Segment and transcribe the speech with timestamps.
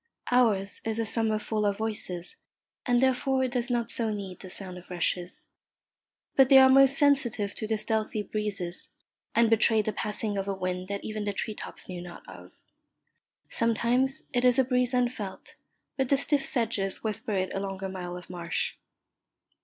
[0.31, 2.35] Ours is a summer full of voices,
[2.87, 5.47] and therefore it does not so need the sound of rushes;
[6.35, 8.89] but they are most sensitive to the stealthy breezes,
[9.35, 12.51] and betray the passing of a wind that even the tree tops knew not of.
[13.47, 15.53] Sometimes it is a breeze unfelt,
[15.97, 18.77] but the stiff sedges whisper it along a mile of marsh.